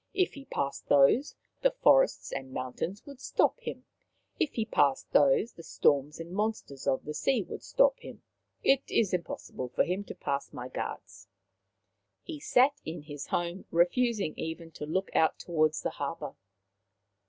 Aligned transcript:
If 0.15 0.33
he 0.33 0.45
passed 0.45 0.87
those, 0.87 1.35
the 1.61 1.69
forests 1.83 2.31
and 2.31 2.51
mountains 2.51 3.05
would 3.05 3.19
stopliim. 3.19 3.83
If 4.39 4.55
he 4.55 4.65
passed 4.65 5.11
those, 5.11 5.53
the 5.53 5.61
storms 5.61 6.19
and 6.19 6.31
mon 6.31 6.53
sters 6.53 6.87
of 6.87 7.05
the 7.05 7.13
sea 7.13 7.43
would 7.43 7.61
stop 7.61 7.99
him. 7.99 8.23
It 8.63 8.81
is 8.89 9.13
impossible 9.13 9.67
for 9.69 9.83
him 9.83 10.03
to 10.05 10.15
pass 10.15 10.53
my 10.53 10.69
guards." 10.69 11.27
He 12.23 12.39
sat 12.39 12.81
in 12.83 13.03
his 13.03 13.27
house, 13.27 13.59
refusing 13.69 14.33
even 14.37 14.71
to 14.71 14.87
look 14.87 15.15
out 15.15 15.37
towards 15.37 15.83
the 15.83 15.91
harbour. 15.91 16.35